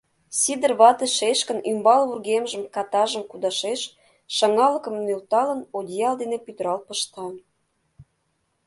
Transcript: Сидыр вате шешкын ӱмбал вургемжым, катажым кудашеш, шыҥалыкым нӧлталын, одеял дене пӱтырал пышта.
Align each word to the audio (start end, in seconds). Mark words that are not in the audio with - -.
Сидыр 0.39 0.71
вате 0.79 1.07
шешкын 1.17 1.59
ӱмбал 1.69 2.01
вургемжым, 2.09 2.63
катажым 2.75 3.23
кудашеш, 3.27 3.81
шыҥалыкым 4.35 4.95
нӧлталын, 5.05 5.61
одеял 5.77 6.15
дене 6.21 6.37
пӱтырал 6.45 6.79
пышта. 6.87 7.25